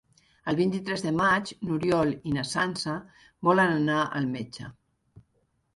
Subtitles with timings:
[0.51, 2.97] El vint-i-tres de maig n'Oriol i na Sança
[3.51, 4.75] volen anar al metge.